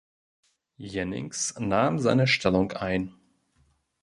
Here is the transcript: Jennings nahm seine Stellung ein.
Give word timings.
Jennings 0.79 1.53
nahm 1.59 1.99
seine 1.99 2.25
Stellung 2.25 2.71
ein. 2.71 3.13